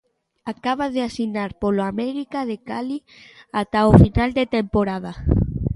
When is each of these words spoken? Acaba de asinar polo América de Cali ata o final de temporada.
Acaba 0.53 0.85
de 0.95 1.01
asinar 1.09 1.51
polo 1.61 1.81
América 1.91 2.39
de 2.49 2.57
Cali 2.67 2.97
ata 3.61 3.89
o 3.89 3.91
final 4.03 4.29
de 4.39 4.45
temporada. 4.57 5.11